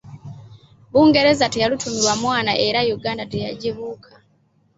Bungereza 0.93 1.45
teyalutumirwa 1.53 2.13
mwana 2.23 2.51
era 2.67 2.79
Yuganda 2.89 3.23
teyagibuuka. 3.31 4.11